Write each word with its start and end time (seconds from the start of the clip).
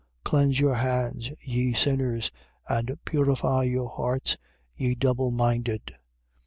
Cleanse 0.23 0.59
your 0.59 0.73
hands, 0.73 1.29
ye 1.41 1.73
sinners, 1.73 2.31
and 2.67 2.97
purify 3.05 3.65
your 3.65 3.89
hearts, 3.91 4.35
ye 4.75 4.95
double 4.95 5.29
minded. 5.29 5.93